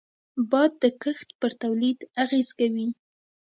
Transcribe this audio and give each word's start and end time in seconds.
باد 0.49 0.71
د 0.83 0.85
کښت 1.01 1.29
پر 1.39 1.51
تولید 1.61 1.99
اغېز 2.23 2.49
کوي 2.59 2.87